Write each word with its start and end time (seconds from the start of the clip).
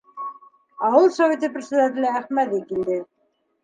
Ауыл 0.87 1.13
Советы 1.19 1.53
председателе 1.59 2.13
Әхмәҙи 2.17 2.67
килде. 2.73 3.03